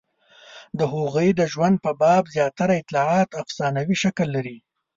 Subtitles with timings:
[0.77, 4.57] د هغوی د ژوند په باب زیاتره اطلاعات افسانوي شکل لري.